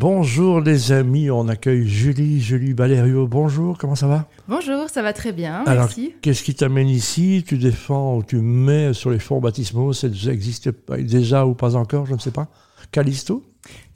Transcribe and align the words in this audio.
Bonjour 0.00 0.60
les 0.60 0.92
amis, 0.92 1.28
on 1.28 1.48
accueille 1.48 1.84
Julie, 1.84 2.40
Julie 2.40 2.72
Balerio. 2.72 3.26
Bonjour, 3.26 3.76
comment 3.76 3.96
ça 3.96 4.06
va? 4.06 4.28
Bonjour, 4.46 4.88
ça 4.88 5.02
va 5.02 5.12
très 5.12 5.32
bien, 5.32 5.64
Alors, 5.66 5.86
merci. 5.86 6.14
qu'est-ce 6.22 6.44
qui 6.44 6.54
t'amène 6.54 6.88
ici? 6.88 7.42
Tu 7.44 7.58
défends 7.58 8.16
ou 8.18 8.22
tu 8.22 8.36
mets 8.36 8.94
sur 8.94 9.10
les 9.10 9.18
fonds 9.18 9.40
baptismaux, 9.40 9.92
ça 9.92 10.06
existe 10.28 10.70
déjà 11.00 11.46
ou 11.46 11.54
pas 11.54 11.74
encore, 11.74 12.06
je 12.06 12.14
ne 12.14 12.20
sais 12.20 12.30
pas. 12.30 12.46
Callisto? 12.92 13.42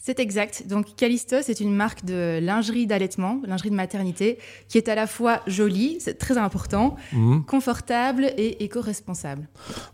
C'est 0.05 0.19
exact. 0.19 0.65
Donc 0.69 0.97
Callisto, 0.97 1.37
c'est 1.43 1.61
une 1.61 1.73
marque 1.73 2.05
de 2.05 2.41
lingerie 2.43 2.89
d'allaitement, 2.89 3.41
lingerie 3.47 3.71
de 3.71 3.77
maternité, 3.77 4.37
qui 4.69 4.77
est 4.77 4.89
à 4.89 4.97
la 4.97 5.07
fois 5.07 5.43
jolie, 5.47 5.99
c'est 6.01 6.19
très 6.19 6.37
important, 6.39 6.97
Mhm. 7.13 7.45
confortable 7.45 8.25
et 8.37 8.65
éco-responsable. 8.65 9.47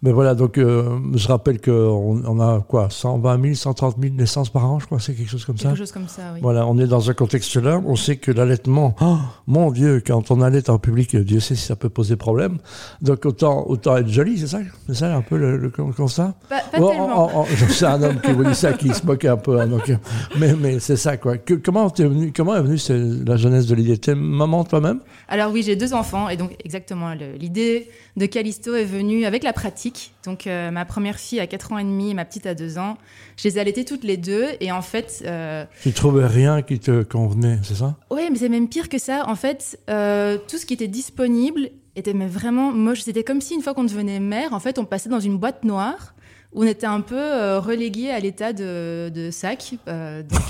Mais 0.03 0.11
voilà, 0.11 0.35
donc 0.35 0.57
euh, 0.57 0.99
je 1.15 1.29
rappelle 1.29 1.61
qu'on 1.61 2.23
on 2.27 2.41
a 2.41 2.63
quoi 2.67 2.89
120 2.89 3.43
000, 3.43 3.55
130 3.55 3.97
000 4.01 4.15
naissances 4.15 4.49
par 4.49 4.65
an, 4.65 4.79
je 4.79 4.87
crois, 4.87 4.99
c'est 4.99 5.13
quelque 5.13 5.29
chose 5.31 5.45
comme 5.45 5.59
ça 5.59 5.69
Quelque 5.69 5.77
chose 5.79 5.93
comme 5.93 6.09
ça, 6.09 6.23
oui. 6.33 6.41
Voilà, 6.41 6.67
on 6.67 6.79
est 6.79 6.87
dans 6.87 7.11
un 7.11 7.15
contexte 7.15 7.55
là. 7.57 7.79
On 7.85 7.95
sait 7.95 8.17
que 8.17 8.33
l'allaitement, 8.33 8.95
oh, 9.03 9.19
mon 9.47 9.71
Dieu, 9.71 10.03
quand 10.07 10.31
on 10.31 10.41
allait 10.41 10.71
en 10.71 10.79
public, 10.79 11.17
Dieu 11.17 11.41
sait 11.41 11.55
si 11.55 11.67
ça 11.67 11.77
peut 11.77 11.91
poser 11.91 12.17
problème. 12.17 12.57
Donc 13.03 13.27
autant, 13.27 13.67
autant 13.69 13.99
être 13.99 14.09
joli, 14.09 14.39
c'est 14.39 14.47
ça 14.47 14.61
C'est 14.87 14.95
ça 14.95 15.15
un 15.15 15.21
peu 15.21 15.37
le, 15.37 15.59
le 15.59 15.69
constat? 15.71 16.35
Pas, 16.49 16.61
pas 16.73 16.79
Bon, 16.79 16.89
tellement. 16.89 17.25
en- 17.37 17.41
en- 17.41 17.43
en- 17.43 17.47
C'est 17.69 17.85
un 17.85 18.03
homme 18.03 18.21
qui 18.23 18.33
vous 18.33 18.45
dit 18.45 18.55
ça, 18.55 18.73
qui 18.73 18.89
se 18.95 19.05
moque 19.05 19.27
un 19.27 19.37
peu. 19.37 19.61
hein, 19.61 19.67
donc, 19.67 19.91
euh, 19.91 19.97
mais 20.39 20.55
mais 20.55 20.79
c'est 20.81 20.97
ça, 20.97 21.17
quoi. 21.17 21.39
Que- 21.39 21.55
comment, 21.55 21.87
venu, 21.89 22.33
comment 22.35 22.57
est 22.57 22.63
venue 22.63 23.25
la 23.27 23.37
jeunesse 23.37 23.67
de 23.67 23.75
l'idée 23.75 23.99
T'es 23.99 24.15
maman 24.15 24.65
toi-même? 24.65 25.01
Alors 25.29 25.53
oui, 25.53 25.63
j'ai 25.63 25.77
deux 25.77 25.95
enfants 25.95 26.29
et 26.29 26.37
donc 26.37 26.53
exactement 26.65 27.13
l'idée 27.13 27.89
de 28.17 28.27
Callisto 28.27 28.75
est 28.75 28.85
venue 28.85 29.25
avec 29.25 29.43
la 29.45 29.53
pratique. 29.53 30.13
Donc 30.25 30.47
euh, 30.47 30.71
ma 30.71 30.85
première 30.85 31.19
fille 31.19 31.41
a 31.41 31.47
4 31.47 31.73
ans 31.73 31.79
et 31.79 31.85
demi 31.85 32.11
et 32.11 32.15
ma 32.15 32.25
petite 32.25 32.47
a 32.47 32.55
2 32.55 32.79
ans. 32.79 32.97
Je 33.37 33.49
les 33.49 33.57
ai 33.57 33.61
allaitées 33.61 33.85
toutes 33.85 34.05
les 34.05 34.17
deux 34.17 34.47
et 34.61 34.73
en 34.73 34.83
fait, 34.83 35.23
euh, 35.27 35.65
Tu 35.83 35.93
trouvais 35.93 36.27
rien 36.27 36.63
qui 36.63 36.79
te 36.79 37.03
convenait, 37.03 37.59
c'est 37.63 37.77
ça? 37.77 37.97
Ouais, 38.11 38.29
mais 38.31 38.39
c'est 38.39 38.49
même 38.49 38.69
pire 38.69 38.89
que 38.89 38.99
ça. 38.99 39.25
En 39.29 39.37
fait, 39.37 39.79
euh, 39.89 40.39
tout 40.49 40.59
ce 40.59 40.67
qui 40.67 40.75
était 40.75 40.89
disponible 40.89 41.71
était 41.97 42.15
mais 42.15 42.27
vraiment 42.27 42.73
moche. 42.73 43.03
C'était 43.03 43.25
comme 43.25 43.41
si 43.41 43.55
une 43.55 43.63
fois 43.63 43.75
qu'on 43.75 43.85
devenait 43.85 44.21
mère, 44.21 44.53
en 44.53 44.61
fait, 44.61 44.79
on 44.79 44.85
passait 44.85 45.09
dans 45.09 45.21
une 45.21 45.37
boîte 45.39 45.65
noire 45.65 46.15
on 46.55 46.63
était 46.63 46.87
un 46.87 47.03
peu 47.03 47.15
euh, 47.19 47.61
relégué 47.61 48.11
à 48.11 48.19
l'état 48.21 48.53
de, 48.53 49.11
de 49.15 49.31
sac. 49.31 49.75
Euh, 49.87 50.23
donc, 50.23 50.41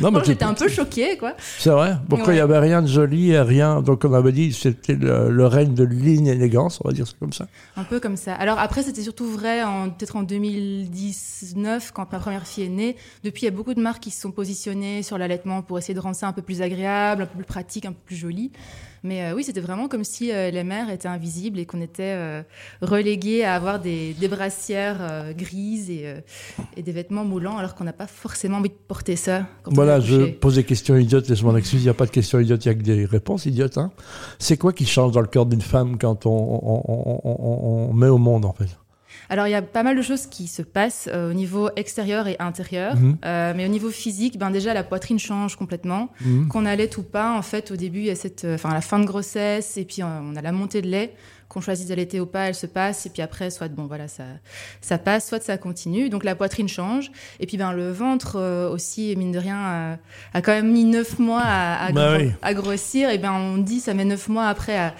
Non, 0.12 0.22
j'étais 0.24 0.44
un 0.44 0.52
peu 0.54 0.68
choquée, 0.68 1.16
quoi. 1.16 1.34
C'est 1.58 1.70
vrai 1.70 1.96
Pourquoi 2.08 2.26
il 2.26 2.28
Ouais. 2.28 2.34
n'y 2.34 2.40
avait 2.40 2.58
rien 2.58 2.82
de 2.82 2.86
joli 2.86 3.30
et 3.30 3.40
rien? 3.40 3.80
Donc 3.82 4.04
on 4.04 4.12
avait 4.12 4.32
dit 4.32 4.50
que 4.50 4.54
c'était 4.56 4.94
le, 4.94 5.30
le 5.30 5.46
règne 5.46 5.72
de 5.74 5.84
l'inélégance, 5.84 6.80
on 6.84 6.88
va 6.88 6.94
dire 6.94 7.06
ça 7.06 7.14
comme 7.18 7.32
ça. 7.32 7.46
Un 7.76 7.84
peu 7.84 7.98
comme 7.98 8.16
ça. 8.16 8.34
Alors 8.34 8.58
après, 8.58 8.82
c'était 8.82 9.02
surtout 9.02 9.26
vrai 9.26 9.62
en 9.62 9.88
peut-être 9.90 10.16
en 10.16 10.22
2019 10.22 11.92
quand 11.92 12.12
ma 12.12 12.18
première 12.18 12.46
fille 12.46 12.64
est 12.64 12.68
née. 12.68 12.96
Depuis, 13.24 13.42
il 13.42 13.44
y 13.46 13.48
a 13.48 13.52
beaucoup 13.52 13.74
de 13.74 13.80
marques 13.80 14.02
qui 14.02 14.10
se 14.10 14.20
sont 14.20 14.30
positionnées 14.32 15.02
sur 15.02 15.18
l'allaitement 15.18 15.62
pour 15.62 15.78
essayer 15.78 15.94
de 15.94 16.00
rendre 16.00 16.16
ça 16.16 16.28
un 16.28 16.32
peu 16.32 16.42
plus 16.42 16.62
agréable, 16.62 17.22
un 17.22 17.26
peu 17.26 17.36
plus 17.36 17.44
pratique, 17.44 17.86
un 17.86 17.92
peu 17.92 18.00
plus 18.04 18.16
joli. 18.16 18.52
Mais 19.06 19.22
euh, 19.22 19.34
oui, 19.34 19.44
c'était 19.44 19.60
vraiment 19.60 19.86
comme 19.88 20.04
si 20.04 20.32
euh, 20.32 20.50
les 20.50 20.64
mères 20.64 20.90
étaient 20.90 21.06
invisibles 21.08 21.58
et 21.60 21.66
qu'on 21.66 21.80
était 21.80 22.14
euh, 22.16 22.42
relégués 22.82 23.44
à 23.44 23.54
avoir 23.54 23.78
des, 23.80 24.14
des 24.14 24.28
brassières 24.28 25.32
grises 25.36 25.88
et, 25.90 26.14
et 26.76 26.82
des 26.82 26.92
vêtements 26.92 27.24
moulants, 27.24 27.56
alors 27.58 27.74
qu'on 27.76 27.84
n'a 27.84 27.92
pas 27.92 28.06
forcément 28.08 28.58
envie 28.58 28.70
de 28.70 28.74
porter 28.88 29.16
ça. 29.16 29.46
Quand 29.62 29.72
Voilà, 29.74 29.98
on 29.98 30.00
je 30.00 30.16
pose 30.32 30.56
des 30.56 30.64
questions 30.64 30.96
idiotes 30.96 31.30
et 31.30 31.36
je 31.36 31.44
m'en 31.44 31.56
excuse. 31.56 31.80
Il 31.80 31.84
n'y 31.84 31.90
a 31.90 31.94
pas 31.94 32.06
de 32.06 32.10
questions 32.10 32.38
idiotes, 32.40 32.64
il 32.64 32.68
y 32.68 32.70
a 32.72 32.74
que 32.74 32.82
des 32.82 33.04
réponses 33.04 33.46
idiotes. 33.46 33.78
hein. 33.78 33.92
C'est 34.38 34.56
quoi 34.56 34.72
qui 34.72 34.86
change 34.86 35.12
dans 35.12 35.20
le 35.20 35.26
corps 35.28 35.46
d'une 35.46 35.60
femme 35.60 35.98
quand 35.98 36.26
on, 36.26 36.30
on- 36.30 36.82
on- 36.88 37.20
on- 37.24 37.88
on 37.90 37.92
met 37.92 38.08
au 38.08 38.18
monde, 38.18 38.44
en 38.44 38.52
fait? 38.52 38.76
Alors, 39.28 39.46
il 39.46 39.50
y 39.50 39.54
a 39.54 39.62
pas 39.62 39.82
mal 39.82 39.96
de 39.96 40.02
choses 40.02 40.26
qui 40.26 40.46
se 40.46 40.62
passent 40.62 41.08
euh, 41.12 41.30
au 41.30 41.34
niveau 41.34 41.68
extérieur 41.76 42.28
et 42.28 42.36
intérieur. 42.38 42.96
Mhm. 42.96 43.18
Euh, 43.24 43.52
mais 43.56 43.64
au 43.64 43.68
niveau 43.68 43.90
physique, 43.90 44.38
ben 44.38 44.50
déjà, 44.50 44.74
la 44.74 44.84
poitrine 44.84 45.18
change 45.18 45.56
complètement. 45.56 46.10
Mhm. 46.20 46.48
Qu'on 46.48 46.66
allait 46.66 46.96
ou 46.98 47.02
pas, 47.02 47.32
en 47.36 47.42
fait, 47.42 47.70
au 47.70 47.76
début, 47.76 47.98
il 48.00 48.06
y 48.06 48.10
a 48.10 48.14
cette, 48.14 48.44
euh, 48.44 48.54
enfin, 48.54 48.72
la 48.72 48.80
fin 48.80 48.98
de 48.98 49.04
grossesse, 49.04 49.76
et 49.76 49.84
puis 49.84 50.02
euh, 50.02 50.06
on 50.06 50.36
a 50.36 50.42
la 50.42 50.52
montée 50.52 50.82
de 50.82 50.88
lait. 50.88 51.14
Qu'on 51.48 51.60
choisit 51.60 51.88
d'allaiter 51.88 52.18
ou 52.18 52.26
pas, 52.26 52.48
elle 52.48 52.56
se 52.56 52.66
passe, 52.66 53.06
et 53.06 53.10
puis 53.10 53.22
après, 53.22 53.50
soit 53.50 53.68
bon, 53.68 53.86
voilà, 53.86 54.08
ça, 54.08 54.24
ça 54.80 54.98
passe, 54.98 55.28
soit 55.28 55.40
ça 55.40 55.56
continue. 55.56 56.08
Donc 56.08 56.24
la 56.24 56.34
poitrine 56.34 56.68
change, 56.68 57.12
et 57.38 57.46
puis 57.46 57.56
ben 57.56 57.72
le 57.72 57.92
ventre 57.92 58.34
euh, 58.34 58.68
aussi, 58.68 59.14
mine 59.16 59.30
de 59.30 59.38
rien, 59.38 59.56
euh, 59.64 59.96
a 60.34 60.42
quand 60.42 60.50
même 60.50 60.72
mis 60.72 60.84
neuf 60.84 61.20
mois 61.20 61.42
à, 61.44 61.86
à, 61.86 61.92
Bah 61.92 62.16
gro- 62.16 62.24
oui. 62.24 62.32
à 62.42 62.52
grossir. 62.52 63.10
Et 63.10 63.18
ben 63.18 63.30
on 63.32 63.58
dit, 63.58 63.78
ça 63.78 63.94
met 63.94 64.04
neuf 64.04 64.28
mois 64.28 64.48
après 64.48 64.76
à, 64.76 64.92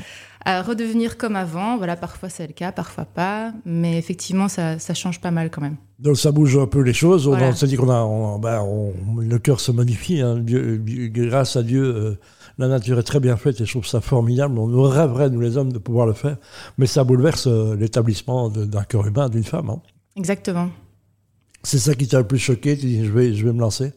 à 0.47 0.63
redevenir 0.63 1.19
comme 1.19 1.37
avant. 1.37 1.77
Voilà, 1.77 1.97
parfois 1.97 2.29
c'est 2.31 2.47
le 2.47 2.53
cas, 2.55 2.73
parfois 2.73 3.05
pas, 3.05 3.53
mais 3.67 3.99
effectivement, 3.99 4.49
ça, 4.49 4.79
ça 4.79 4.95
change 4.95 5.21
pas 5.21 5.31
mal 5.31 5.51
quand 5.51 5.61
même. 5.61 5.77
Donc 5.99 6.17
ça 6.17 6.33
bouge 6.33 6.57
un 6.57 6.67
peu 6.67 6.81
les 6.81 6.95
choses. 6.95 7.27
On, 7.27 7.31
Voilà. 7.33 7.49
on 7.49 7.53
s'est 7.53 7.67
dit 7.67 7.77
qu'on 7.77 7.91
a, 7.91 8.01
on- 8.03 8.39
ben, 8.39 8.61
on- 8.63 8.95
le 9.21 9.39
cœur 9.39 9.61
se 9.61 9.73
modifie. 9.73 10.21
hein. 10.21 10.37
Dieu- 10.39 10.81
grâce 10.83 11.57
à 11.57 11.63
Dieu, 11.63 11.83
euh, 11.85 12.19
la 12.59 12.69
nature 12.69 12.99
est 12.99 13.03
très 13.03 13.21
bien 13.21 13.37
faite 13.37 13.61
et 13.61 13.67
je 13.67 13.71
trouve 13.71 13.87
ça 13.87 14.01
formidable. 14.01 14.59
On 14.59 14.67
nous 14.69 14.83
rêverait, 14.83 15.29
nous 15.31 15.41
les 15.41 15.57
hommes, 15.59 15.73
de 15.73 15.79
pouvoir 15.79 16.07
le 16.07 16.15
faire. 16.15 16.37
Mais 16.79 16.87
ça 16.87 17.05
bouleverse 17.05 17.47
euh, 17.49 17.77
l'établissement 17.77 18.49
d'un 18.49 18.83
corps 18.85 19.07
humain, 19.07 19.29
d'une 19.29 19.45
femme. 19.45 19.69
hein. 19.71 19.81
Exactement. 20.17 20.71
C'est 21.63 21.79
ça 21.79 21.95
qui 21.95 22.07
t'a 22.07 22.19
le 22.19 22.27
plus 22.27 22.39
choqué? 22.39 22.77
Tu 22.79 22.87
dis, 22.87 23.05
je 23.05 23.11
vais, 23.11 23.35
je 23.35 23.45
vais 23.45 23.53
me 23.53 23.61
lancer. 23.61 23.93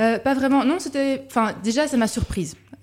Euh, 0.00 0.18
pas 0.18 0.34
vraiment. 0.34 0.64
Non, 0.64 0.78
c'était. 0.80 1.24
Enfin, 1.28 1.52
déjà, 1.62 1.86
ça 1.86 1.96
m'a 1.96 2.08
surprise. 2.08 2.56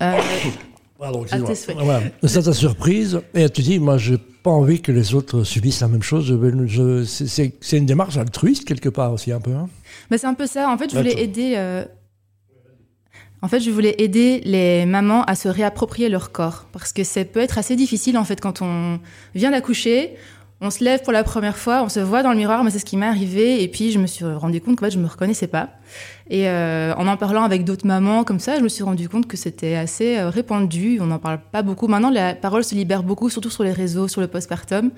Pardon, 0.98 1.24
À 1.30 1.38
tes 1.40 1.54
souhaits. 1.54 1.76
Ça 2.24 2.42
t'a 2.42 2.52
surprise 2.52 3.20
et 3.34 3.48
tu 3.50 3.62
dis, 3.62 3.78
moi, 3.78 3.98
j'ai 3.98 4.16
pas 4.18 4.50
envie 4.50 4.80
que 4.80 4.92
les 4.92 5.14
autres 5.14 5.44
subissent 5.44 5.80
la 5.80 5.88
même 5.88 6.02
chose. 6.02 6.34
C'est- 7.06 7.76
une 7.76 7.86
démarche 7.86 8.16
altruiste 8.16 8.64
quelque 8.64 8.88
part 8.88 9.12
aussi 9.12 9.30
un 9.32 9.40
peu. 9.40 9.52
hein. 9.52 9.68
bah, 10.10 10.16
c'est 10.18 10.26
un 10.26 10.34
peu 10.34 10.46
ça. 10.46 10.70
En 10.70 10.78
fait, 10.78 10.90
je 10.90 10.96
voulais 10.96 11.20
aider. 11.22 11.54
euh, 11.56 11.84
En 13.42 13.48
fait, 13.48 13.60
je 13.60 13.70
voulais 13.70 13.94
aider 13.98 14.40
les 14.44 14.86
mamans 14.86 15.22
à 15.24 15.34
se 15.34 15.48
réapproprier 15.48 16.08
leur 16.08 16.32
corps 16.32 16.66
parce 16.72 16.92
que 16.94 17.04
ça 17.04 17.22
peut 17.24 17.40
être 17.40 17.58
assez 17.58 17.76
difficile 17.76 18.16
en 18.16 18.24
fait 18.24 18.40
quand 18.40 18.62
on 18.62 18.98
vient 19.34 19.50
d'accoucher. 19.50 20.14
On 20.62 20.70
se 20.70 20.82
lève 20.82 21.02
pour 21.02 21.12
la 21.12 21.22
première 21.22 21.58
fois, 21.58 21.82
on 21.82 21.90
se 21.90 22.00
voit 22.00 22.22
dans 22.22 22.30
le 22.30 22.36
miroir, 22.38 22.64
mais 22.64 22.70
c'est 22.70 22.78
ce 22.78 22.86
qui 22.86 22.96
m'est 22.96 23.06
arrivé. 23.06 23.62
Et 23.62 23.68
puis, 23.68 23.92
je 23.92 23.98
me 23.98 24.06
suis 24.06 24.24
rendu 24.24 24.62
compte 24.62 24.76
qu'en 24.76 24.86
fait, 24.86 24.90
je 24.90 24.98
me 24.98 25.06
reconnaissais 25.06 25.48
pas. 25.48 25.68
Et 26.30 26.48
euh, 26.48 26.94
en 26.96 27.06
en 27.06 27.16
parlant 27.18 27.42
avec 27.42 27.64
d'autres 27.64 27.86
mamans 27.86 28.24
comme 28.24 28.40
ça, 28.40 28.56
je 28.56 28.62
me 28.62 28.68
suis 28.68 28.82
rendu 28.82 29.06
compte 29.06 29.26
que 29.26 29.36
c'était 29.36 29.74
assez 29.74 30.16
euh, 30.16 30.30
répandu. 30.30 30.98
On 31.02 31.06
n'en 31.06 31.18
parle 31.18 31.40
pas 31.52 31.60
beaucoup. 31.60 31.88
Maintenant, 31.88 32.10
la 32.10 32.34
parole 32.34 32.64
se 32.64 32.74
libère 32.74 33.02
beaucoup, 33.02 33.28
surtout 33.28 33.50
sur 33.50 33.64
les 33.64 33.72
réseaux, 33.72 34.08
sur 34.08 34.22
le 34.22 34.28
postpartum. 34.28 34.92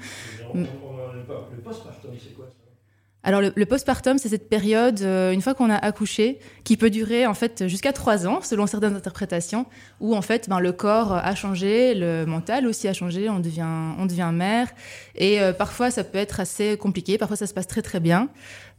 Alors 3.28 3.42
le, 3.42 3.52
le 3.54 3.66
postpartum, 3.66 4.16
c'est 4.16 4.30
cette 4.30 4.48
période, 4.48 5.02
euh, 5.02 5.32
une 5.32 5.42
fois 5.42 5.52
qu'on 5.52 5.68
a 5.68 5.74
accouché, 5.76 6.38
qui 6.64 6.78
peut 6.78 6.88
durer 6.88 7.26
en 7.26 7.34
fait 7.34 7.68
jusqu'à 7.68 7.92
trois 7.92 8.26
ans, 8.26 8.40
selon 8.42 8.66
certaines 8.66 8.96
interprétations, 8.96 9.66
où 10.00 10.16
en 10.16 10.22
fait 10.22 10.48
ben, 10.48 10.60
le 10.60 10.72
corps 10.72 11.12
a 11.12 11.34
changé, 11.34 11.94
le 11.94 12.24
mental 12.24 12.66
aussi 12.66 12.88
a 12.88 12.94
changé, 12.94 13.28
on 13.28 13.38
devient, 13.40 13.66
on 13.98 14.06
devient 14.06 14.30
mère, 14.32 14.68
et 15.14 15.40
euh, 15.42 15.52
parfois 15.52 15.90
ça 15.90 16.04
peut 16.04 16.16
être 16.16 16.40
assez 16.40 16.78
compliqué, 16.78 17.18
parfois 17.18 17.36
ça 17.36 17.46
se 17.46 17.52
passe 17.52 17.66
très 17.66 17.82
très 17.82 18.00
bien. 18.00 18.30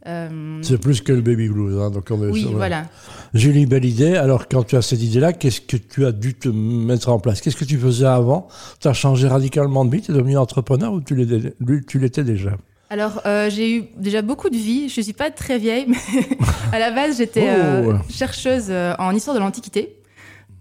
Euh, 0.06 0.58
C'est 0.62 0.78
plus 0.80 1.00
que 1.00 1.12
le 1.12 1.20
baby 1.20 1.48
blues. 1.48 1.78
hein, 1.80 1.90
donc 1.90 2.08
on 2.10 2.20
est- 2.26 2.30
oui, 2.32 2.48
voilà. 2.52 2.86
Julie, 3.34 3.66
belle 3.66 3.84
idée. 3.84 4.16
Alors, 4.16 4.48
quand 4.48 4.64
tu 4.64 4.74
as 4.76 4.82
cette 4.82 5.02
idée-là, 5.02 5.32
qu'est-ce 5.34 5.60
que 5.60 5.76
tu 5.76 6.06
as 6.06 6.12
dû 6.12 6.34
te 6.34 6.48
mettre 6.48 7.10
en 7.10 7.20
place? 7.20 7.40
Qu'est-ce 7.40 7.56
que 7.56 7.66
tu 7.66 7.78
faisais 7.78 8.06
avant? 8.06 8.48
Tu 8.80 8.88
as 8.88 8.94
changé 8.94 9.28
radicalement 9.28 9.84
de 9.84 9.94
vie? 9.94 10.00
Tu 10.02 10.10
es 10.10 10.14
devenu 10.14 10.36
entrepreneur 10.38 10.90
ou 10.92 11.00
tu 11.02 11.14
l'étais 11.14 12.24
déjà? 12.24 12.56
Alors, 12.92 13.22
euh, 13.24 13.48
j'ai 13.50 13.76
eu 13.76 13.84
déjà 13.96 14.20
beaucoup 14.20 14.50
de 14.50 14.56
vie. 14.56 14.88
Je 14.88 15.00
suis 15.00 15.12
pas 15.12 15.30
très 15.30 15.58
vieille, 15.58 15.86
mais 15.88 15.96
à 16.72 16.78
la 16.80 16.90
base, 16.90 17.18
j'étais 17.18 17.46
Oh. 17.48 17.90
euh, 17.90 17.98
chercheuse 18.10 18.66
euh, 18.68 18.94
en 18.98 19.14
histoire 19.14 19.34
de 19.36 19.40
l'Antiquité. 19.40 19.96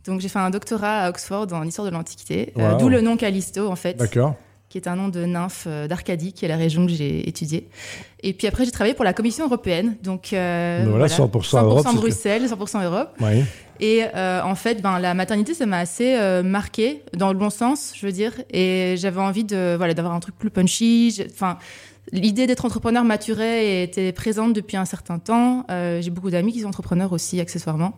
Donc, 0.06 0.22
j'ai 0.22 0.29
fait 0.29 0.40
un 0.40 0.51
doctorat 0.51 1.06
à 1.06 1.09
Oxford 1.09 1.47
en 1.51 1.63
histoire 1.66 1.88
de 1.88 1.91
l'Antiquité, 1.91 2.53
euh, 2.57 2.75
d'où 2.75 2.88
le 2.88 3.01
nom 3.01 3.17
Callisto, 3.17 3.67
en 3.67 3.75
fait, 3.75 3.95
D'accord. 3.97 4.35
qui 4.69 4.78
est 4.78 4.88
un 4.88 4.95
nom 4.95 5.07
de 5.07 5.25
nymphe 5.25 5.67
d'Arcadie, 5.90 6.31
qui 6.34 6.45
est 6.45 6.47
la 6.47 6.56
région 6.56 6.85
que 6.85 6.91
j'ai 6.94 7.28
étudiée. 7.28 7.67
Et 8.22 8.34
puis 8.34 8.46
après, 8.47 8.63
j'ai 8.63 8.72
travaillé 8.72 8.94
pour 8.94 9.06
la 9.06 9.13
Commission 9.13 9.46
européenne. 9.46 9.97
Donc, 10.03 10.31
euh, 10.34 10.85
Voilà, 10.88 11.07
100% 11.07 11.63
Europe, 11.63 11.79
c'est 11.84 11.90
ce 11.90 11.96
que- 11.96 12.00
Bruxelles, 12.00 12.47
100% 12.47 12.84
Europe. 12.84 13.09
Oui. 13.22 13.44
Et 13.81 14.03
euh, 14.16 14.41
en 14.43 14.55
fait, 14.55 14.81
ben, 14.81 14.99
la 14.99 15.14
maternité, 15.16 15.53
ça 15.55 15.66
m'a 15.66 15.79
assez 15.79 16.16
euh, 16.16 16.43
marqué 16.43 17.02
dans 17.17 17.31
le 17.31 17.37
bon 17.40 17.49
sens, 17.49 17.93
je 17.96 18.05
veux 18.05 18.11
dire. 18.11 18.34
Et 18.52 18.96
j'avais 18.97 19.22
envie 19.22 19.46
de 19.46 19.76
voilà 19.78 19.93
d'avoir 19.93 20.14
un 20.14 20.20
truc 20.20 20.37
plus 20.37 20.49
punchy. 20.49 21.23
Enfin, 21.31 21.58
l'idée 22.11 22.47
d'être 22.47 22.66
entrepreneur 22.66 23.03
maturait 23.03 23.66
et 23.66 23.84
était 23.84 24.11
présente 24.11 24.53
depuis 24.53 24.78
un 24.78 24.85
certain 24.85 25.20
temps. 25.20 25.66
Euh, 25.70 26.02
J'ai 26.02 26.09
beaucoup 26.09 26.29
d'amis 26.29 26.53
qui 26.53 26.61
sont 26.61 26.67
entrepreneurs 26.67 27.14
aussi, 27.14 27.40
accessoirement. 27.40 27.94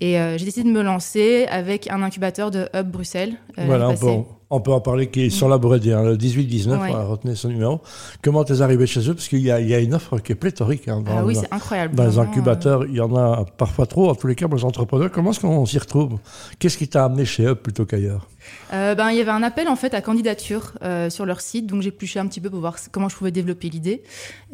Et 0.00 0.18
euh, 0.18 0.38
j'ai 0.38 0.44
décidé 0.44 0.68
de 0.68 0.74
me 0.74 0.82
lancer 0.82 1.46
avec 1.50 1.90
un 1.90 2.02
incubateur 2.02 2.50
de 2.50 2.68
Hub 2.74 2.90
Bruxelles. 2.90 3.34
euh, 3.58 3.64
Voilà, 3.66 3.88
l'année 3.88 4.24
on 4.50 4.60
peut, 4.60 4.72
en 4.72 4.80
parler 4.80 5.08
qui 5.08 5.24
est 5.26 5.30
sur 5.30 5.48
la 5.48 5.56
le 5.58 6.16
18-19, 6.16 6.80
Ouais. 6.80 6.88
on 6.90 6.92
va 6.94 7.04
retenir 7.04 7.36
son 7.36 7.48
numéro. 7.48 7.80
Comment 8.22 8.44
t'es 8.44 8.60
arrivé 8.62 8.86
chez 8.86 9.00
eux? 9.08 9.14
Parce 9.14 9.28
qu'il 9.28 9.40
y, 9.40 9.50
a- 9.50 9.60
il 9.60 9.68
y 9.68 9.74
a 9.74 9.78
une 9.78 9.94
offre 9.94 10.18
qui 10.18 10.32
est 10.32 10.36
pléthorique. 10.36 10.88
hein, 10.88 11.02
dans, 11.04 11.18
Ah 11.18 11.24
oui, 11.24 11.34
c'est 11.34 11.52
incroyable. 11.52 11.94
dans 11.94 12.04
les 12.06 12.18
incubateurs, 12.18 12.84
il 12.86 12.94
y 12.94 13.00
en 13.00 13.14
a 13.14 13.44
parfois 13.56 13.86
trop. 13.86 14.08
En 14.08 14.14
tous 14.14 14.26
les 14.26 14.34
cas, 14.34 14.46
pour 14.48 14.56
les 14.56 14.64
entrepreneurs, 14.64 15.10
comment 15.10 15.30
est-ce 15.32 15.40
qu'on 15.40 15.66
s'y 15.66 15.78
retrouve? 15.78 16.18
Qu'est-ce 16.58 16.78
qui 16.78 16.88
t'a 16.88 17.04
amené 17.04 17.24
chez 17.24 17.44
eux 17.44 17.54
plutôt 17.54 17.84
qu'ailleurs? 17.84 18.26
Euh, 18.72 18.94
ben, 18.94 19.10
il 19.10 19.18
y 19.18 19.20
avait 19.20 19.30
un 19.30 19.42
appel 19.42 19.68
en 19.68 19.76
fait 19.76 19.92
à 19.92 20.00
candidature 20.00 20.72
euh, 20.82 21.10
sur 21.10 21.26
leur 21.26 21.42
site, 21.42 21.66
donc 21.66 21.82
j'ai 21.82 21.90
pluché 21.90 22.18
un 22.18 22.26
petit 22.26 22.40
peu 22.40 22.48
pour 22.48 22.60
voir 22.60 22.76
comment 22.90 23.10
je 23.10 23.16
pouvais 23.16 23.30
développer 23.32 23.68
l'idée. 23.68 24.02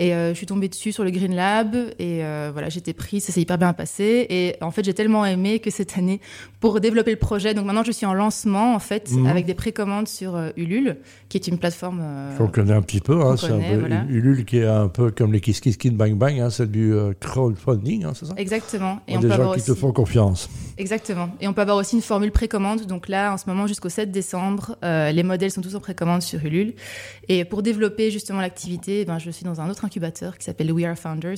Et 0.01 0.13
euh, 0.15 0.31
je 0.31 0.35
suis 0.35 0.47
tombée 0.47 0.69
dessus 0.69 0.91
sur 0.91 1.05
le 1.05 1.11
Green 1.13 1.37
Lab 1.37 1.77
et 2.01 2.25
euh, 2.25 2.51
voilà, 2.53 2.69
j'étais 2.71 2.93
prise, 2.93 3.25
ça 3.25 3.33
s'est 3.33 3.43
hyper 3.43 3.59
bien 3.59 3.73
passé. 3.73 4.27
Et 4.31 4.57
en 4.63 4.73
fait, 4.73 4.85
j'ai 4.85 4.95
tellement 4.95 5.25
aimé 5.25 5.61
que 5.61 5.71
cette 5.71 5.97
année, 5.97 6.21
pour 6.59 6.81
développer 6.81 7.13
le 7.13 7.19
projet, 7.19 7.55
donc 7.55 7.67
maintenant 7.67 7.85
je 7.85 7.93
suis 7.93 8.07
en 8.07 8.15
lancement 8.15 8.75
en 8.75 8.81
fait 8.81 9.13
Mhm. 9.13 9.27
avec 9.27 9.47
des 9.47 9.55
précommandes 9.55 9.84
sur 10.07 10.35
euh, 10.37 10.51
Ulule, 10.57 10.97
qui 11.29 11.37
est 11.39 11.47
une 11.49 11.59
plateforme. 11.59 12.01
euh, 12.03 12.37
Qu'on 12.37 12.49
connaît 12.49 12.73
un 12.73 12.83
petit 12.83 13.01
peu. 13.01 13.21
Hein, 13.23 13.35
un 13.43 13.59
peu 13.59 13.79
voilà. 13.81 14.05
Ulule 14.09 14.45
qui 14.45 14.59
est 14.59 14.67
un 14.67 14.89
peu 14.89 15.11
comme 15.11 15.33
les 15.33 15.41
Kiss 15.41 15.61
Kiss 15.61 15.77
Kid 15.77 15.97
Bang 15.97 16.15
Bang. 16.15 16.39
Hein, 16.41 16.51
c'est 16.51 16.71
du 16.71 16.93
euh, 16.93 17.13
crowdfunding, 17.21 18.05
hein, 18.05 18.13
c'est 18.15 18.27
ça? 18.27 18.35
Exactement. 18.37 19.01
A 19.09 19.13
des 19.13 19.19
peut 19.21 19.29
gens 19.29 19.35
avoir 19.35 19.55
qui 19.57 19.63
te 19.63 19.71
aussi- 19.73 19.81
font 19.81 19.93
confiance. 19.93 20.49
Exactement. 20.79 21.29
Et 21.41 21.49
on 21.49 21.53
peut 21.53 21.63
avoir 21.63 21.77
aussi 21.77 21.97
une 21.97 22.03
formule 22.03 22.33
précommande. 22.33 22.87
Donc 22.87 23.09
là, 23.09 23.33
en 23.33 23.37
ce 23.37 23.49
moment, 23.49 23.67
jusqu'au 23.67 23.89
7 23.89 24.11
décembre, 24.11 24.77
euh, 24.85 25.11
les 25.13 25.23
modèles 25.23 25.51
sont 25.51 25.61
tous 25.61 25.75
en 25.75 25.81
précommande 25.81 26.23
sur 26.23 26.45
Ulule. 26.45 26.75
Et 27.29 27.45
pour 27.45 27.63
développer 27.63 28.11
justement 28.11 28.41
l'activité, 28.41 29.01
eh 29.03 29.05
ben, 29.05 29.19
je 29.19 29.31
suis 29.31 29.45
dans 29.45 29.61
un 29.61 29.71
autre 29.71 29.85
incubateur 29.85 30.37
qui 30.39 30.45
s'appelle 30.45 30.73
We 30.73 30.85
Are 30.85 30.97
Founders, 30.97 31.37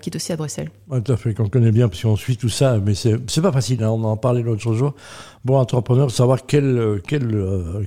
qui 0.00 0.10
est 0.10 0.16
aussi 0.16 0.32
à 0.32 0.36
Bruxelles. 0.36 0.70
Ouais, 0.88 1.00
tout 1.00 1.12
à 1.12 1.16
fait, 1.16 1.34
qu'on 1.34 1.48
connaît 1.48 1.72
bien 1.72 1.88
parce 1.88 2.02
qu'on 2.02 2.16
suit 2.16 2.36
tout 2.36 2.48
ça, 2.48 2.78
mais 2.84 2.94
c'est 2.94 3.18
pas 3.42 3.52
facile. 3.52 3.82
hein, 3.82 3.90
on 3.90 4.02
en 4.04 4.16
parlait 4.16 4.42
l'autre 4.42 4.72
jour. 4.74 4.94
Bon, 5.44 5.56
entrepreneur, 5.58 6.10
savoir 6.10 6.46
quel, 6.46 7.00
quel, 7.06 7.26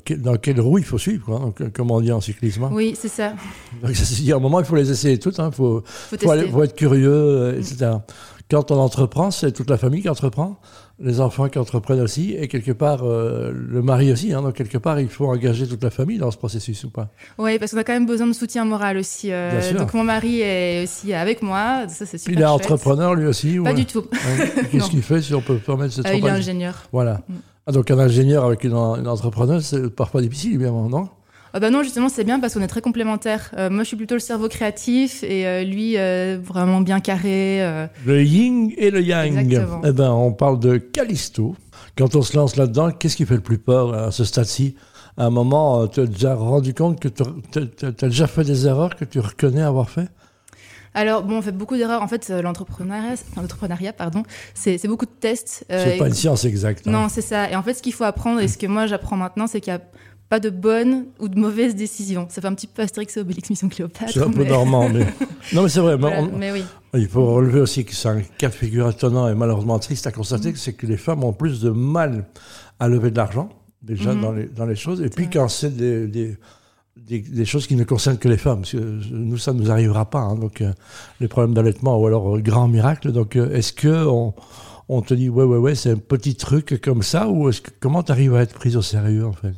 quel- 0.03 0.21
dans 0.21 0.36
quelle 0.38 0.59
roue 0.62 0.77
il 0.80 0.83
faut 0.83 0.98
suivre, 0.98 1.25
quoi, 1.25 1.39
donc, 1.39 1.62
euh, 1.62 1.69
comme 1.74 1.92
on 1.92 2.01
dit 2.01 2.12
en 2.12 2.21
cyclisme. 2.21 2.63
hein. 2.63 2.69
Oui, 2.74 2.95
c'est 3.00 3.07
ça. 3.07 3.33
Donc, 3.81 3.95
ça, 3.95 4.15
dire, 4.15 4.36
à 4.36 4.39
un 4.39 4.42
moment, 4.42 4.59
il 4.59 4.65
faut 4.65 4.75
les 4.75 4.89
essayer 4.92 5.18
toutes. 5.19 5.38
Il 5.39 5.51
faut, 5.51 5.83
Faut 5.86 6.18
faut, 6.18 6.30
aller- 6.31 6.42
tester. 6.42 6.53
faut 6.56 6.63
être 6.63 6.75
curieux, 6.75 7.09
euh, 7.12 7.57
etc. 7.59 7.92
Quand 8.50 8.69
on 8.71 8.77
entreprend, 8.77 9.31
c'est 9.31 9.51
toute 9.51 9.69
la 9.69 9.77
famille 9.77 10.01
qui 10.01 10.09
entreprend, 10.09 10.59
les 11.03 11.19
enfants 11.19 11.50
qui 11.50 11.57
entreprennent 11.59 12.01
aussi, 12.01 12.36
et 12.38 12.48
quelque 12.48 12.71
part, 12.71 13.00
euh, 13.03 13.51
le 13.53 13.81
mari 13.81 14.12
aussi. 14.12 14.33
hein, 14.33 14.42
donc, 14.42 14.53
quelque 14.56 14.77
part, 14.77 15.00
il 15.00 15.09
faut 15.09 15.25
engager 15.27 15.68
toute 15.68 15.83
la 15.83 15.89
famille 15.89 16.18
dans 16.18 16.30
ce 16.31 16.38
processus 16.38 16.83
ou 16.83 16.89
pas? 16.89 17.09
Oui, 17.38 17.57
parce 17.59 17.71
qu'on 17.71 17.77
a 17.80 17.83
quand 17.83 17.94
même 17.94 18.06
besoin 18.06 18.27
de 18.27 18.33
soutien 18.33 18.65
moral 18.65 18.98
aussi. 18.98 19.31
euh, 19.31 19.51
Bien 19.51 19.62
sûr. 19.62 19.80
donc 19.80 19.94
mon 19.94 20.03
mari 20.03 20.42
est 20.42 20.83
aussi 20.83 21.13
avec 21.13 21.42
moi. 21.42 21.88
Ça, 21.88 22.06
c'est 22.06 22.18
super 22.18 22.33
il 22.38 22.42
est 22.42 22.45
entrepreneur 22.45 23.15
lui 23.15 23.25
aussi 23.25 23.57
Pas 23.59 23.74
du 23.74 23.86
tout. 23.86 24.03
Qu'est-ce 24.71 24.89
qu'il 24.92 25.01
fait 25.01 25.21
si 25.21 25.33
on 25.33 25.42
peut 25.42 25.57
permettre 25.57 25.94
cette 25.94 26.06
Euh, 26.07 26.13
il 26.13 26.25
est 26.25 26.30
ingénieur. 26.30 26.83
Voilà. 26.92 27.21
Mm. 27.27 27.33
Ah, 27.68 27.71
donc 27.71 27.89
un 27.92 28.00
ingénieur 28.00 28.44
avec 28.45 28.63
une, 28.63 28.74
une 28.74 29.07
entrepreneuse, 29.07 29.65
c'est 29.65 29.89
parfois 29.95 30.21
difficile, 30.21 30.53
évidemment, 30.56 30.89
non? 30.89 31.09
Ah 31.53 31.59
bah 31.59 31.69
non, 31.69 31.83
justement, 31.83 32.07
c'est 32.07 32.24
bien 32.24 32.39
parce 32.39 32.53
qu'on 32.53 32.62
est 32.62 32.68
très 32.68 32.81
complémentaires. 32.81 33.51
Euh, 33.57 33.69
moi, 33.69 33.83
je 33.83 33.88
suis 33.89 33.98
plutôt 33.98 34.15
le 34.15 34.19
cerveau 34.21 34.48
créatif 34.48 35.24
et 35.24 35.45
euh, 35.45 35.63
lui, 35.63 35.98
euh, 35.98 36.39
vraiment 36.42 36.80
bien 36.81 37.00
carré. 37.01 37.59
Le 38.06 38.24
yin 38.24 38.71
et 38.77 38.89
le 38.89 39.01
yang. 39.01 39.38
Exactement. 39.38 39.81
Eh 39.83 39.92
ben, 39.92 40.12
on 40.12 40.31
parle 40.31 40.59
de 40.59 40.77
Callisto. 40.77 41.56
Quand 41.98 42.15
on 42.15 42.21
se 42.21 42.38
lance 42.38 42.56
là-dedans, 42.56 42.92
qu'est-ce 42.92 43.18
qui 43.18 43.25
fait 43.25 43.36
le 43.36 43.42
plus 43.42 43.57
peur 43.57 43.94
à 43.94 44.12
ce 44.12 44.24
stade-ci? 44.24 44.75
À 45.18 45.25
un 45.25 45.30
moment, 45.30 45.88
tu 45.88 46.00
as 46.00 46.06
déjà 46.06 46.36
rendu 46.36 46.74
compte 46.74 47.00
que 47.01 47.09
tu 47.09 47.24
as 47.86 47.92
déjà 48.07 48.27
fait 48.27 48.45
des 48.45 48.65
erreurs 48.65 48.95
que 48.95 49.03
tu 49.03 49.19
reconnais 49.19 49.62
avoir 49.62 49.89
fait? 49.89 50.07
Alors, 50.94 51.24
bon, 51.24 51.38
on 51.38 51.42
fait 51.42 51.51
beaucoup 51.53 51.75
d'erreurs. 51.77 52.01
En 52.01 52.07
fait, 52.07 52.30
l'entrepreneuriat, 52.30 53.94
pardon, 53.94 54.24
c'est 54.53 54.77
c'est 54.77 54.88
beaucoup 54.89 55.06
de 55.06 55.12
tests. 55.12 55.65
euh, 55.71 55.86
C'est 55.92 55.98
pas 55.98 56.07
une 56.07 56.13
science 56.13 56.44
exacte. 56.45 56.88
hein. 56.88 56.92
Non, 56.92 57.07
c'est 57.09 57.21
ça. 57.21 57.50
Et 57.50 57.56
en 57.56 57.63
fait, 57.63 57.74
ce 57.74 57.81
qu'il 57.81 57.94
faut 57.94 58.03
apprendre, 58.03 58.42
et 58.42 58.48
ce 58.48 58.57
que 58.57 58.68
moi 58.68 58.88
j'apprends 58.88 59.15
maintenant, 59.18 59.48
c'est 59.48 59.62
qu'il 59.62 59.71
n'y 59.74 59.80
a 59.80 59.81
pas 60.31 60.39
de 60.39 60.50
bonne 60.50 61.07
ou 61.19 61.28
de 61.28 61.38
mauvaise 61.38 61.75
décision. 61.75 62.25
Ça 62.30 62.39
fait 62.42 62.48
un 62.48 62.54
petit 62.56 62.66
peu 62.68 62.81
Astérix 62.83 63.18
et 63.18 63.19
Obélix 63.19 63.50
Mission 63.50 63.68
Cléopâtre. 63.68 64.13
C'est 64.13 64.22
un 64.22 64.30
peu 64.31 64.44
mais- 64.44 64.50
normand, 64.50 64.88
mais... 64.88 65.06
Non, 65.54 65.63
mais 65.63 65.68
c'est 65.69 65.81
vrai. 65.81 65.95
mais 65.98 66.01
Voilà, 66.04 66.22
on- 66.22 66.38
mais 66.38 66.54
oui. 66.54 66.63
Il 66.94 67.07
faut 67.10 67.33
relever 67.33 67.60
aussi 67.60 67.83
que 67.83 67.94
c'est 67.94 68.07
un 68.07 68.22
cas 68.38 68.48
de 68.48 68.54
figure 68.54 68.89
étonnant 68.89 69.28
et 69.28 69.36
malheureusement 69.36 69.78
triste 69.78 70.07
à 70.07 70.13
constater, 70.13 70.54
c'est 70.56 70.72
que 70.72 70.88
les 70.88 70.95
femmes 70.95 71.25
ont 71.25 71.33
plus 71.33 71.60
de 71.60 71.69
mal 71.69 72.28
à 72.80 72.88
lever 72.88 73.12
de 73.12 73.18
l'argent, 73.18 73.50
déjà 73.81 74.13
Mhm. 74.13 74.22
dans, 74.22 74.31
les, 74.31 74.45
dans 74.45 74.66
les 74.66 74.75
choses, 74.78 75.01
et 75.01 75.10
puis 75.10 75.25
vrai. 75.25 75.33
quand 75.33 75.48
c'est 75.50 75.75
des, 75.75 76.07
des, 76.07 76.38
des, 76.95 77.19
des 77.19 77.45
choses 77.45 77.68
qui 77.68 77.75
ne 77.75 77.84
concernent 77.84 78.18
que 78.18 78.30
les 78.30 78.38
femmes, 78.38 78.60
parce 78.60 78.72
que 78.72 79.00
nous, 79.12 79.38
ça 79.38 79.51
ne 79.51 79.60
nous 79.60 79.69
arrivera 79.69 80.10
pas, 80.10 80.19
hein, 80.19 80.36
donc 80.36 80.62
euh, 80.62 80.72
les 81.19 81.27
problèmes 81.27 81.54
d'allaitement 81.54 82.00
ou 82.00 82.07
alors 82.07 82.38
euh, 82.38 82.39
grand 82.39 82.69
miracle, 82.69 83.12
donc 83.12 83.36
euh, 83.36 83.54
est-ce 83.54 83.74
que 83.74 84.06
on, 84.07 84.34
on 84.88 85.01
te 85.01 85.13
dit, 85.13 85.27
ouais, 85.27 85.44
ouais, 85.44 85.57
ouais, 85.57 85.75
c'est 85.75 85.92
un 85.92 85.98
petit 85.98 86.36
truc 86.36 86.80
comme 86.81 87.04
ça, 87.04 87.27
ou 87.27 87.50
est-ce 87.50 87.60
que, 87.62 87.72
comment 87.81 88.01
tu 88.04 88.13
arrives 88.13 88.34
à 88.36 88.42
être 88.42 88.54
prise 88.54 88.77
au 88.77 88.81
sérieux, 88.81 89.25
en 89.25 89.34
fait? 89.34 89.54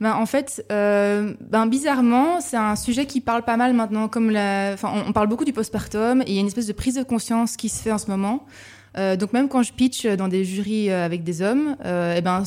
Ben, 0.00 0.14
en 0.14 0.26
fait, 0.26 0.64
euh, 0.72 1.34
ben, 1.40 1.66
bizarrement, 1.66 2.40
c'est 2.40 2.56
un 2.56 2.76
sujet 2.76 3.06
qui 3.06 3.20
parle 3.20 3.42
pas 3.42 3.56
mal 3.56 3.72
maintenant. 3.72 4.08
Comme 4.08 4.30
la... 4.30 4.72
enfin, 4.74 4.90
on, 5.06 5.12
parle 5.12 5.28
beaucoup 5.28 5.44
du 5.44 5.52
postpartum 5.52 6.22
et 6.22 6.24
il 6.28 6.34
y 6.34 6.38
a 6.38 6.40
une 6.40 6.46
espèce 6.46 6.66
de 6.66 6.72
prise 6.72 6.96
de 6.96 7.02
conscience 7.02 7.56
qui 7.56 7.68
se 7.68 7.82
fait 7.82 7.92
en 7.92 7.98
ce 7.98 8.10
moment. 8.10 8.44
Euh, 8.98 9.16
donc 9.16 9.34
même 9.34 9.48
quand 9.48 9.62
je 9.62 9.72
pitch 9.74 10.06
dans 10.06 10.28
des 10.28 10.44
jurys 10.44 10.90
euh, 10.90 11.04
avec 11.04 11.22
des 11.22 11.42
hommes, 11.42 11.76
euh, 11.84 12.14
eh 12.16 12.22
ben, 12.22 12.42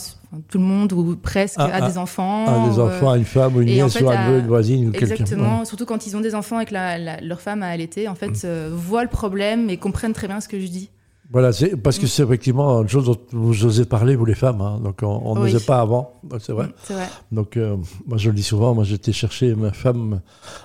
tout 0.50 0.58
le 0.58 0.64
monde 0.64 0.92
ou 0.94 1.16
presque 1.16 1.58
Ah, 1.60 1.66
a 1.66 1.70
ah, 1.84 1.88
des 1.88 1.98
enfants. 1.98 2.48
Un 2.48 2.70
des 2.70 2.80
enfants, 2.80 3.14
une 3.14 3.26
femme, 3.26 3.56
ou 3.56 3.62
une 3.62 3.70
et 3.70 3.76
nièce, 3.76 3.94
fait, 3.94 4.04
ou 4.04 4.10
un 4.10 4.28
neveu, 4.28 4.40
une 4.40 4.48
voisine, 4.48 4.88
ou 4.88 4.92
quelqu'un. 4.92 5.14
Exactement, 5.14 5.66
surtout 5.66 5.86
quand 5.86 6.08
ils 6.08 6.18
ont 6.18 6.22
des 6.22 6.34
enfants 6.34 6.60
et 6.60 6.66
que 6.66 6.74
la- 6.74 6.98
la- 6.98 7.22
leur 7.22 7.42
femme 7.42 7.62
a 7.62 7.68
allaité, 7.68 8.08
en 8.08 8.16
fait, 8.16 8.48
voient 8.72 9.04
le 9.04 9.10
problème 9.10 9.70
et 9.70 9.78
comprennent 9.78 10.14
très 10.14 10.28
bien 10.28 10.42
ce 10.42 10.48
que 10.48 10.60
je 10.60 10.68
dis. 10.68 10.90
Voilà, 11.32 11.52
c'est 11.54 11.78
parce 11.78 12.00
que 12.00 12.08
c'est 12.08 12.24
effectivement 12.24 12.82
une 12.82 12.88
chose 12.90 13.06
dont 13.06 13.18
vous 13.34 13.64
osez 13.64 13.86
parler, 13.86 14.16
vous 14.16 14.26
les 14.26 14.34
femmes. 14.34 14.62
hein. 14.62 14.80
donc 14.84 15.00
on 15.04 15.36
Oui. 15.40 15.52
n'osait 15.54 15.64
pas 15.64 15.80
avant, 15.80 16.20
c'est 16.40 16.54
vrai. 16.54 16.68
Vrai. 16.90 17.08
Donc 17.32 17.56
euh, 17.56 17.78
moi 18.08 18.18
je 18.18 18.30
le 18.30 18.36
dis 18.36 18.42
souvent, 18.42 18.74
moi 18.74 18.84
j'étais 18.84 19.12
chercher 19.12 19.54
ma 19.54 19.72
femme. 19.72 20.22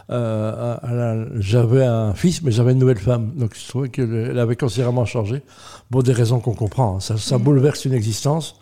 euh, 0.09 1.27
j'avais 1.41 1.85
un 1.85 2.15
fils, 2.15 2.43
mais 2.43 2.51
j'avais 2.51 2.73
une 2.73 2.79
nouvelle 2.79 2.99
femme. 2.99 3.33
Donc 3.37 3.55
je 3.63 3.69
trouvais 3.69 3.89
qu'elle 3.91 4.39
avait 4.39 4.57
considérablement 4.57 5.05
changé. 5.05 5.43
Pour 5.91 6.03
des 6.03 6.13
raisons 6.13 6.41
qu'on 6.41 6.55
comprend. 6.55 6.97
hein. 6.97 7.01
Ça, 7.01 7.17
ça 7.19 7.37
Mm. 7.39 7.43
bouleverse 7.43 7.85
une 7.85 7.93
existence 7.93 8.57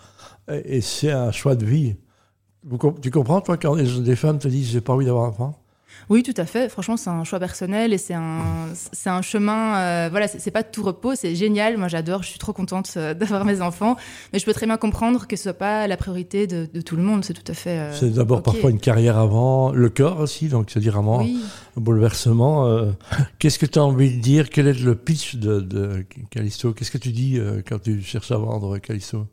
et, 0.51 0.79
et 0.79 0.81
c'est 0.81 1.13
un 1.13 1.31
choix 1.31 1.55
de 1.55 1.65
vie. 1.65 1.95
Vous 2.65 2.79
tu 3.01 3.11
comprends 3.11 3.41
toi 3.41 3.57
quand 3.57 3.77
des 3.77 4.17
femmes 4.17 4.39
te 4.39 4.49
disent 4.49 4.71
j'ai 4.71 4.81
pas 4.81 4.93
envie 4.93 5.07
d'avoir 5.07 5.27
un 5.27 5.29
enfant 5.29 5.59
Oui, 6.09 6.23
tout 6.23 6.35
à 6.37 6.45
fait. 6.47 6.69
Franchement, 6.69 6.97
c'est 6.97 7.11
un 7.11 7.25
choix 7.25 7.39
personnel 7.39 7.93
et 7.93 7.99
c'est 7.99 8.15
un, 8.15 8.69
c'est 8.93 9.11
un 9.11 9.23
chemin. 9.23 9.77
euh, 9.77 10.09
voilà, 10.11 10.29
c'est 10.29 10.51
pas 10.51 10.63
tout 10.63 10.83
repos, 10.83 11.15
c'est 11.15 11.35
génial. 11.35 11.79
Moi, 11.79 11.89
j'adore. 11.89 12.23
Je 12.23 12.29
suis 12.29 12.39
trop 12.39 12.53
contente 12.53 12.93
euh, 12.97 13.15
d'avoir 13.23 13.45
mes 13.45 13.61
enfants, 13.61 13.97
mais 14.33 14.39
je 14.39 14.45
peux 14.45 14.53
très 14.53 14.67
bien 14.67 14.77
comprendre 14.77 15.27
que 15.27 15.37
ce 15.37 15.45
soit 15.45 15.53
pas 15.55 15.87
la 15.87 15.97
priorité 15.97 16.47
de, 16.47 16.69
de 16.73 16.81
tout 16.81 16.97
le 16.97 17.03
monde. 17.03 17.25
C'est 17.25 17.35
tout 17.35 17.51
à 17.51 17.55
fait. 17.55 17.79
euh, 17.79 17.93
C'est 17.99 18.11
d'abord 18.11 18.43
parfois 18.43 18.71
une 18.71 18.81
carrière 18.81 19.17
avant, 19.19 19.73
le 19.73 19.89
corps 19.91 20.21
aussi, 20.21 20.49
donc 20.49 20.71
c'est-à-dire 20.71 20.97
avant 20.99 21.21
Oui. 21.21 21.41
un 21.77 21.81
bouleversement. 21.81 22.67
euh, 22.67 22.91
Qu'est-ce 23.39 23.59
que 23.59 23.67
tu 23.67 23.79
as 23.79 23.85
envie 23.85 24.17
de 24.17 24.21
dire? 24.21 24.51
Quel 24.51 24.67
est 24.67 24.81
le 24.81 24.95
pitch 24.95 25.37
de, 25.37 25.61
de 25.61 26.05
Callisto? 26.31 26.73
Qu'est-ce 26.73 26.91
que 26.91 26.99
tu 26.99 27.11
dis 27.13 27.39
quand 27.69 27.81
tu 27.81 28.03
cherches 28.03 28.31
à 28.33 28.37
vendre 28.37 28.79
Callisto? 28.79 29.27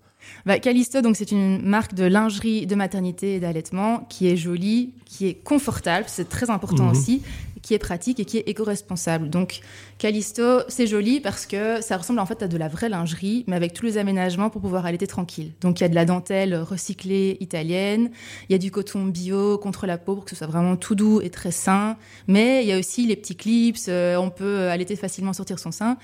Bah, 0.46 0.60
Callisto, 0.60 1.02
donc 1.02 1.16
c'est 1.16 1.32
une 1.32 1.62
marque 1.62 1.94
de 1.94 2.04
lingerie 2.06 2.66
de 2.68 2.76
maternité 2.76 3.36
et 3.36 3.40
d'allaitement 3.40 4.06
qui 4.10 4.28
est 4.28 4.36
jolie, 4.38 4.92
qui 5.06 5.28
est 5.28 5.34
confortable, 5.34 6.06
c'est 6.08 6.30
très 6.30 6.50
important 6.50 6.86
Mhm. 6.86 6.92
aussi, 6.92 7.22
qui 7.70 7.76
est 7.76 7.78
pratique 7.78 8.20
et 8.20 8.26
qui 8.26 8.40
est 8.40 8.50
éco-responsable. 8.50 9.30
Donc 9.30 9.60
Callisto, 10.00 10.62
c'est 10.70 10.88
joli 10.88 11.20
parce 11.20 11.46
que 11.46 11.82
ça 11.82 11.98
ressemble 11.98 12.20
en 12.20 12.26
fait 12.26 12.42
à 12.42 12.48
de 12.48 12.58
la 12.58 12.68
vraie 12.68 12.90
lingerie, 12.90 13.44
mais 13.46 13.56
avec 13.56 13.74
tous 13.74 13.86
les 13.86 14.00
aménagements 14.00 14.50
pour 14.50 14.60
pouvoir 14.60 14.88
allaiter 14.88 15.06
tranquille. 15.06 15.52
Donc 15.62 15.80
il 15.80 15.84
y 15.84 15.86
a 15.86 15.90
de 15.90 15.94
la 15.94 16.06
dentelle 16.06 16.56
recyclée 16.56 17.38
italienne, 17.42 18.10
il 18.50 18.54
y 18.54 18.56
a 18.56 18.58
du 18.58 18.72
coton 18.72 19.06
bio 19.06 19.60
contre 19.60 19.86
la 19.86 20.00
peau 20.00 20.16
pour 20.16 20.24
que 20.24 20.32
ce 20.32 20.36
soit 20.36 20.48
vraiment 20.48 20.78
tout 20.78 20.96
doux 20.96 21.22
et 21.22 21.30
très 21.30 21.52
sain, 21.52 21.98
mais 22.26 22.64
il 22.64 22.70
y 22.70 22.74
a 22.74 22.80
aussi 22.80 23.06
les 23.06 23.16
petits 23.16 23.36
clips, 23.36 23.78
euh, 23.88 24.16
on 24.16 24.32
peut 24.32 24.70
allaiter 24.70 24.96
facilement 24.96 25.34
sortir 25.34 25.60
son 25.60 25.72
sein. 25.72 26.00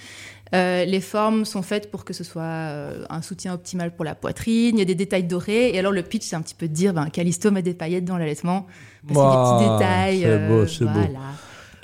Euh, 0.54 0.86
les 0.86 1.02
formes 1.02 1.44
sont 1.44 1.64
faites 1.64 1.90
pour 1.90 2.06
que 2.06 2.14
ce 2.14 2.24
soit 2.24 2.44
euh, 2.44 3.04
un 3.10 3.22
soutien 3.22 3.54
optimal 3.54 3.96
pour 3.96 4.06
la 4.06 4.14
poitrine. 4.14 4.76
Il 4.76 4.80
y 4.80 4.82
a 4.82 4.86
des 4.86 4.96
détails 4.96 5.24
dorés. 5.24 5.72
Et 5.74 5.80
alors, 5.80 5.92
le 5.92 6.04
pitch, 6.04 6.26
c'est 6.26 6.36
un 6.36 6.42
petit 6.42 6.56
peu 6.56 6.68
de 6.68 6.74
dire 6.74 6.94
ben, 6.94 7.10
Callisto 7.10 7.50
met 7.52 7.64
des 7.64 7.74
paillettes 7.74 8.06
dans 8.06 8.18
l'allaitement. 8.18 8.68
Des 9.04 9.14
petits 9.14 9.70
détails. 9.70 10.22
C'est 10.22 10.28
euh, 10.28 10.48
beau, 10.48 10.68
c'est 10.68 10.86
beau. 10.86 11.00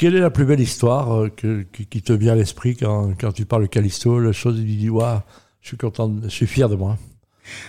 Quelle 0.01 0.15
est 0.15 0.19
la 0.19 0.31
plus 0.31 0.45
belle 0.45 0.59
histoire 0.59 1.13
euh, 1.13 1.29
qui, 1.29 2.01
te 2.01 2.11
vient 2.11 2.33
à 2.33 2.35
l'esprit 2.35 2.75
quand, 2.75 3.11
quand 3.21 3.31
tu 3.31 3.45
parles 3.45 3.61
de 3.61 3.67
Callisto 3.67 4.19
La 4.19 4.31
chose, 4.31 4.57
tu 4.57 4.63
dis, 4.63 4.89
waouh, 4.89 5.19
je 5.61 5.67
suis 5.67 5.77
content, 5.77 6.11
je 6.23 6.27
suis 6.27 6.47
fier 6.47 6.67
de 6.67 6.75
moi? 6.75 6.97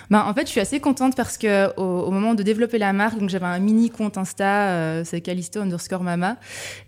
Ben, 0.09 0.25
en 0.27 0.33
fait, 0.33 0.47
je 0.47 0.51
suis 0.51 0.61
assez 0.61 0.81
contente 0.81 1.15
parce 1.15 1.37
que 1.37 1.79
au, 1.79 2.11
moment 2.11 2.35
de 2.35 2.43
développer 2.43 2.79
la 2.79 2.95
marque, 2.95 3.19
donc 3.19 3.29
j'avais 3.29 3.45
un 3.45 3.59
mini 3.59 3.91
compte 3.91 4.17
Insta, 4.17 4.71
euh, 4.71 5.03
c'est 5.05 5.21
Callisto 5.21 5.61
underscore 5.61 6.03
mama, 6.05 6.39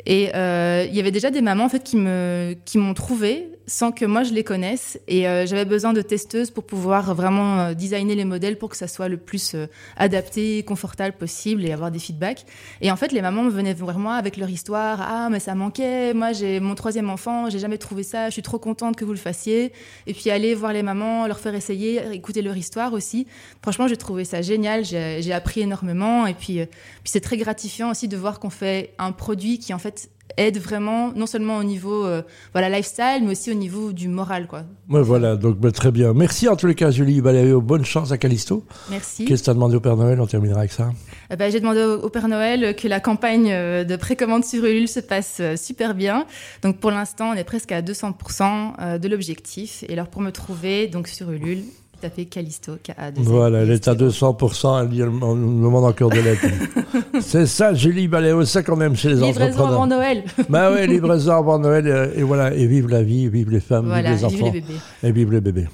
et 0.07 0.35
euh, 0.35 0.87
il 0.89 0.97
y 0.97 1.01
avait 1.01 1.11
déjà 1.11 1.31
des 1.31 1.43
mamans 1.43 1.65
en 1.65 1.69
fait 1.69 1.83
qui 1.83 1.99
me 1.99 2.57
qui 2.65 2.79
m'ont 2.79 2.95
trouvé 2.95 3.51
sans 3.66 3.92
que 3.92 4.04
moi 4.04 4.23
je 4.23 4.33
les 4.33 4.44
connaisse. 4.44 4.99
Et 5.09 5.26
euh, 5.26 5.47
j'avais 5.47 5.64
besoin 5.64 5.92
de 5.92 6.02
testeuses 6.02 6.50
pour 6.50 6.64
pouvoir 6.64 7.14
vraiment 7.14 7.61
euh, 7.61 7.75
designer 7.75 8.14
les 8.14 8.25
modèles 8.25 8.59
pour 8.59 8.68
que 8.68 8.76
ça 8.76 8.88
soit 8.88 9.09
le 9.09 9.16
plus 9.16 9.54
euh, 9.54 9.66
adapté, 9.97 10.62
confortable 10.62 11.16
possible 11.16 11.64
et 11.64 11.73
avoir 11.73 11.90
des 11.90 11.99
feedbacks. 11.99 12.44
Et 12.80 12.90
en 12.90 12.97
fait, 12.97 13.12
les 13.12 13.23
mamans 13.23 13.49
venaient 13.49 13.75
vers 13.75 13.99
moi 13.99 14.14
avec 14.14 14.37
leur 14.37 14.50
histoire. 14.50 15.00
Ah, 15.00 15.28
mais 15.30 15.40
ça 15.40 15.54
manquait. 15.54 16.14
Moi, 16.14 16.33
j'ai 16.33 16.61
mon 16.61 16.75
troisième 16.75 17.11
enfant, 17.11 17.50
j'ai 17.50 17.59
jamais 17.59 17.78
trouvé 17.78 18.02
ça. 18.02 18.28
Je 18.28 18.33
suis 18.33 18.42
trop 18.42 18.59
contente 18.59 18.97
que 18.97 19.04
vous 19.04 19.12
le 19.12 19.18
fassiez. 19.18 19.73
Et 20.06 20.14
puis 20.14 20.30
aller 20.30 20.54
voir 20.54 20.73
les 20.73 20.83
mamans, 20.83 21.26
leur 21.26 21.38
faire 21.40 21.54
essayer, 21.54 22.02
écouter 22.12 22.42
leur 22.42 22.56
histoire 22.56 22.92
aussi. 22.92 23.26
Franchement, 23.62 23.88
j'ai 23.88 23.97
trouvé 23.97 24.25
ça 24.25 24.42
génial. 24.42 24.85
J'ai 24.85 25.33
appris 25.33 25.61
énormément. 25.62 26.26
Et 26.26 26.35
puis, 26.35 26.54
puis 26.54 26.66
c'est 27.04 27.21
très 27.21 27.37
gratifiant 27.37 27.90
aussi 27.90 28.09
de 28.09 28.16
voir 28.16 28.40
qu'on 28.40 28.50
fait 28.50 28.94
un 28.99 29.12
produit 29.12 29.59
qui 29.59 29.73
en 29.73 29.78
fait 29.78 30.11
aide 30.37 30.59
vraiment, 30.59 31.12
non 31.12 31.26
seulement 31.26 31.59
au 31.59 31.64
niveau 31.64 32.04
euh, 32.04 32.23
voilà 32.52 32.69
lifestyle, 32.69 33.23
mais 33.23 33.33
aussi 33.33 33.50
au 33.50 33.54
niveau 33.54 33.93
du 33.93 34.09
moral. 34.09 34.47
Quoi. 34.47 34.62
Ouais, 34.88 35.02
voilà, 35.02 35.37
donc 35.37 35.59
bah, 35.59 35.71
très 35.71 35.93
bien. 35.93 36.12
Merci 36.12 36.49
en 36.49 36.57
tous 36.57 36.66
les 36.66 36.75
cas, 36.75 36.90
Julie 36.90 37.21
Valérie. 37.21 37.52
Bonne 37.61 37.85
chance 37.85 38.12
à 38.12 38.19
Calisto. 38.19 38.64
Merci. 38.90 39.25
Qu'est-ce 39.25 39.43
que 39.43 39.45
tu 39.45 39.50
as 39.50 39.54
demandé 39.54 39.76
au 39.76 39.81
Père 39.81 39.97
Noël? 39.97 40.21
On 40.21 40.26
terminera 40.26 40.61
avec 40.61 40.73
ça. 40.73 40.93
Eh 41.31 41.37
ben, 41.37 41.50
J'ai 41.50 41.61
demandé 41.61 41.83
au, 41.83 42.09
Père 42.11 42.28
Noël 42.28 42.75
que 42.76 42.88
la 42.88 43.00
campagne 43.00 43.50
euh, 43.52 43.85
de 43.85 43.97
précommande 43.97 44.45
sur 44.45 44.64
Ulule 44.64 44.88
se 44.88 45.00
passe 45.00 45.38
euh, 45.40 45.57
super 45.57 45.95
bien. 45.95 46.26
Donc 46.62 46.78
pour 46.78 46.90
l'instant, 46.90 47.31
on 47.31 47.35
est 47.35 47.45
presque 47.45 47.73
à 47.73 47.83
200% 47.83 48.99
de 48.99 49.09
l'objectif. 49.09 49.85
Et 49.88 49.93
alors 49.93 50.09
pour 50.09 50.23
me 50.23 50.31
trouver 50.31 50.87
donc 50.88 51.09
sur 51.09 51.31
Ulule, 51.31 51.64
fait 52.11 52.27
Callisto, 52.27 52.73
Voilà, 53.17 53.61
elle 53.61 53.71
est 53.71 53.89
à 53.89 53.95
200%, 53.95 54.91
elle 54.93 55.09
on 55.23 55.35
nous 55.35 55.65
demande 55.65 55.85
encore 55.85 56.11
de 56.11 56.21
l'aide. 56.21 56.39
c'est 57.21 57.47
ça, 57.47 57.75
Julie 57.75 58.09
Baléo, 58.09 58.45
ça 58.45 58.63
qu'on 58.63 58.81
aime 58.81 58.97
chez 58.97 59.09
les 59.09 59.15
livraison 59.17 59.65
entrepreneurs. 59.65 59.65
Livraison 59.69 59.75
avant 59.75 59.87
Noël. 59.87 60.25
bah 60.49 60.71
oui, 60.73 60.87
livraison 60.87 61.33
avant 61.33 61.59
Noël, 61.59 62.13
et, 62.17 62.23
voilà, 62.23 62.55
et 62.55 62.67
vive 62.67 62.89
la 62.89 63.03
vie, 63.03 63.29
vive 63.29 63.51
les 63.51 63.61
femmes, 63.61 63.93
vive 63.93 64.05
les 64.05 64.25
enfants. 64.25 64.37
Vive 64.37 64.45
les 64.45 64.61
bébés. 64.61 64.75
Et 65.03 65.13
vive 65.13 65.33
les 65.33 65.41
bébés. 65.41 65.67